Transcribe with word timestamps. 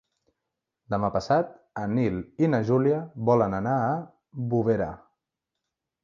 Demà 0.91 1.09
passat 1.15 1.49
en 1.81 1.91
Nil 1.97 2.15
i 2.45 2.49
na 2.53 2.61
Júlia 2.69 3.01
volen 3.29 3.57
anar 3.59 3.75
a 3.83 3.91
Bovera. 4.55 4.89